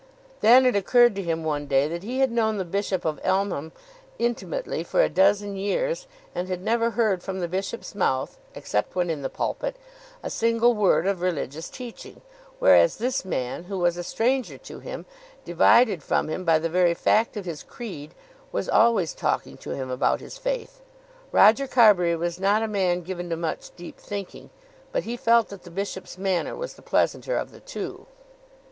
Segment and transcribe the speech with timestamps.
[0.39, 3.71] Then it occurred to him one day that he had known the Bishop of Elmham
[4.17, 9.11] intimately for a dozen years, and had never heard from the bishop's mouth, except when
[9.11, 9.75] in the pulpit,
[10.23, 12.21] a single word of religious teaching;
[12.57, 15.05] whereas this man, who was a stranger to him,
[15.45, 18.15] divided from him by the very fact of his creed,
[18.51, 20.81] was always talking to him about his faith.
[21.31, 24.49] Roger Carbury was not a man given to much deep thinking,
[24.91, 28.07] but he felt that the bishop's manner was the pleasanter of the two.